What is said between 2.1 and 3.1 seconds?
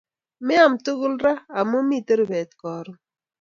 rubet karoon